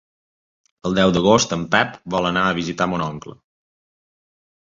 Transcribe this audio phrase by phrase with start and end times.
[0.89, 3.37] El deu d'agost en Pep vol anar a visitar mon oncle.